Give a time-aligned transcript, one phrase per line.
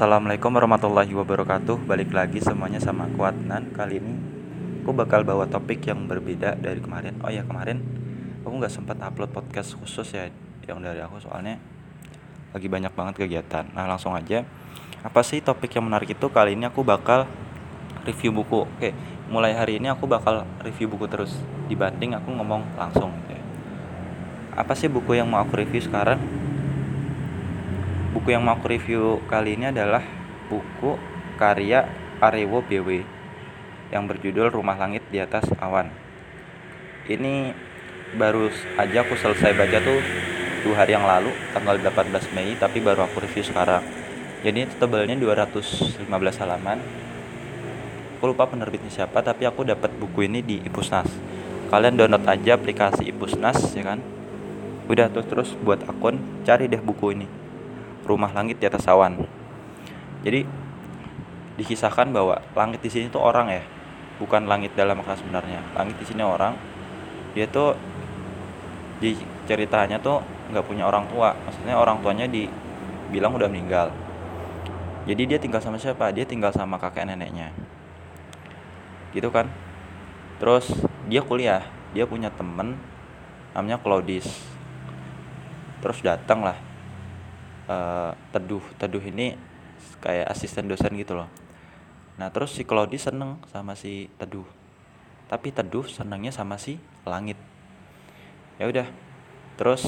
[0.00, 1.84] Assalamualaikum warahmatullahi wabarakatuh.
[1.84, 3.68] Balik lagi semuanya sama aku Adnan.
[3.68, 4.16] Kali ini
[4.80, 7.20] aku bakal bawa topik yang berbeda dari kemarin.
[7.20, 7.84] Oh ya kemarin
[8.40, 10.32] aku gak sempat upload podcast khusus ya
[10.64, 11.60] Yang dari aku soalnya
[12.56, 13.68] lagi banyak banget kegiatan.
[13.76, 14.40] Nah langsung aja.
[15.04, 16.26] Apa sih topik yang menarik itu?
[16.32, 17.28] Kali ini aku bakal
[18.08, 18.64] review buku.
[18.64, 18.96] Oke
[19.28, 21.36] mulai hari ini aku bakal review buku terus.
[21.68, 23.42] Dibanding aku ngomong langsung gitu ya.
[24.64, 26.16] Apa sih buku yang mau aku review sekarang
[28.20, 30.04] Buku yang mau aku review kali ini adalah
[30.52, 30.92] buku
[31.40, 31.88] karya
[32.20, 33.00] Arewo BW
[33.88, 35.88] yang berjudul Rumah Langit di Atas Awan.
[37.08, 37.56] Ini
[38.20, 40.04] baru aja aku selesai baca tuh
[40.60, 43.88] dua hari yang lalu tanggal 18 Mei tapi baru aku review sekarang.
[44.44, 46.04] Jadi tebalnya 215
[46.44, 46.76] halaman.
[48.20, 51.08] Aku lupa penerbitnya siapa tapi aku dapat buku ini di Ipusnas.
[51.72, 54.04] Kalian download aja aplikasi Ipusnas ya kan.
[54.92, 57.39] Udah terus terus buat akun cari deh buku ini
[58.10, 59.22] rumah langit di atas awan.
[60.26, 60.42] Jadi
[61.54, 63.62] dikisahkan bahwa langit di sini tuh orang ya,
[64.18, 65.62] bukan langit dalam makna sebenarnya.
[65.78, 66.58] Langit di sini orang,
[67.38, 67.78] dia tuh
[68.98, 69.14] di
[69.46, 73.94] ceritanya tuh nggak punya orang tua, maksudnya orang tuanya dibilang udah meninggal.
[75.06, 76.10] Jadi dia tinggal sama siapa?
[76.12, 77.54] Dia tinggal sama kakek neneknya.
[79.14, 79.48] Gitu kan?
[80.36, 80.68] Terus
[81.08, 81.64] dia kuliah,
[81.96, 82.76] dia punya temen
[83.56, 84.28] namanya Claudis.
[85.80, 86.69] Terus datang lah
[87.70, 89.38] uh, teduh teduh ini
[90.02, 91.30] kayak asisten dosen gitu loh.
[92.18, 94.44] Nah terus si Claudi seneng sama si teduh.
[95.30, 97.38] Tapi teduh senengnya sama si langit.
[98.58, 98.90] Ya udah
[99.54, 99.86] terus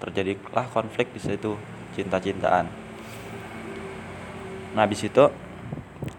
[0.00, 1.60] terjadilah konflik di situ
[1.92, 2.66] cinta-cintaan.
[4.72, 5.28] Nah habis itu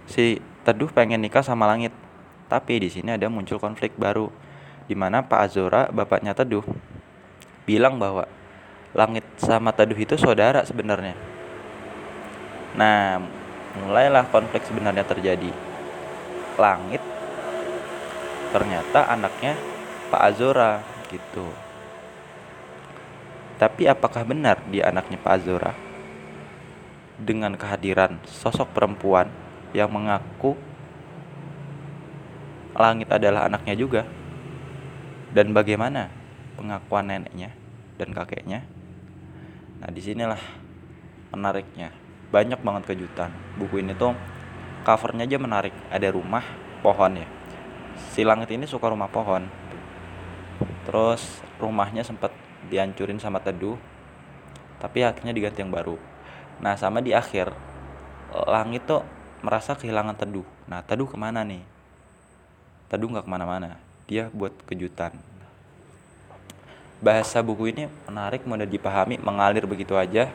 [0.05, 1.89] si teduh pengen nikah sama langit
[2.51, 4.27] tapi di sini ada muncul konflik baru
[4.85, 6.67] di mana Pak Azora bapaknya teduh
[7.63, 8.27] bilang bahwa
[8.91, 11.15] langit sama teduh itu saudara sebenarnya.
[12.75, 13.23] Nah,
[13.79, 15.51] mulailah konflik sebenarnya terjadi.
[16.59, 16.99] Langit
[18.51, 19.55] ternyata anaknya
[20.11, 21.47] Pak Azora gitu.
[23.55, 25.73] Tapi apakah benar dia anaknya Pak Azora?
[27.21, 29.29] Dengan kehadiran sosok perempuan
[29.71, 30.57] yang mengaku
[32.75, 34.03] langit adalah anaknya juga.
[35.31, 36.11] Dan bagaimana
[36.59, 37.55] pengakuan neneknya
[37.95, 38.80] dan kakeknya?
[39.81, 40.37] Nah, di sinilah
[41.33, 41.89] menariknya.
[42.29, 43.33] Banyak banget kejutan.
[43.57, 44.13] Buku ini tuh
[44.85, 45.73] covernya aja menarik.
[45.89, 46.45] Ada rumah,
[46.85, 47.25] pohon ya.
[48.13, 49.49] Si langit ini suka rumah pohon.
[50.85, 52.29] Terus rumahnya sempat
[52.69, 53.75] dihancurin sama teduh.
[54.77, 55.97] Tapi akhirnya diganti yang baru.
[56.61, 57.49] Nah, sama di akhir
[58.45, 59.01] langit tuh
[59.41, 60.45] merasa kehilangan teduh.
[60.69, 61.65] Nah, teduh ke mana nih?
[62.85, 63.81] Teduh nggak ke mana-mana.
[64.05, 65.30] Dia buat kejutan
[67.01, 70.29] bahasa buku ini menarik mudah dipahami mengalir begitu aja.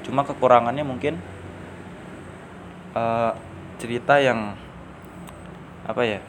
[0.00, 1.20] Cuma kekurangannya mungkin
[2.96, 3.36] uh,
[3.76, 4.56] cerita yang
[5.84, 6.20] apa ya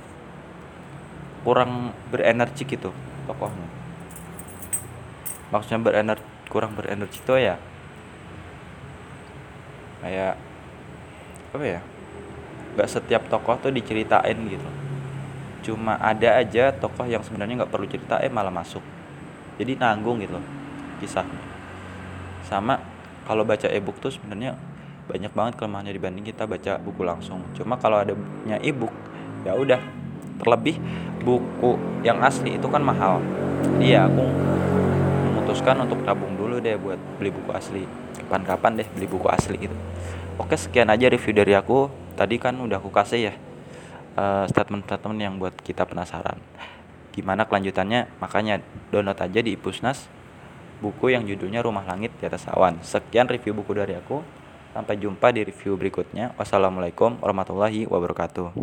[1.47, 2.91] kurang berenergi gitu
[3.25, 3.67] tokohnya.
[5.55, 7.55] Maksudnya berenergi kurang berenergi itu ya
[10.03, 10.35] kayak
[11.55, 11.79] apa ya
[12.75, 14.69] nggak setiap tokoh tuh diceritain gitu.
[15.63, 18.83] Cuma ada aja tokoh yang sebenarnya nggak perlu ceritain malah masuk
[19.61, 20.41] jadi nanggung gitu
[20.97, 21.37] kisahnya.
[22.49, 22.81] Sama
[23.29, 24.57] kalau baca ebook tuh sebenarnya
[25.05, 27.45] banyak banget kelemahannya dibanding kita baca buku langsung.
[27.53, 28.89] Cuma kalau ada punya ebook
[29.45, 29.77] ya udah
[30.41, 30.81] terlebih
[31.21, 33.21] buku yang asli itu kan mahal.
[33.77, 34.25] Iya aku
[35.29, 37.85] memutuskan untuk tabung dulu deh buat beli buku asli.
[38.17, 39.77] Kapan-kapan deh beli buku asli gitu.
[40.41, 41.93] Oke sekian aja review dari aku.
[42.17, 43.33] Tadi kan udah aku kasih ya
[44.17, 46.37] uh, statement-statement yang buat kita penasaran
[47.11, 48.07] gimana kelanjutannya?
[48.19, 50.07] Makanya download aja di Ipusnas
[50.81, 52.81] buku yang judulnya Rumah Langit di Atas Awan.
[52.81, 54.25] Sekian review buku dari aku.
[54.71, 56.33] Sampai jumpa di review berikutnya.
[56.39, 58.55] Wassalamualaikum warahmatullahi wabarakatuh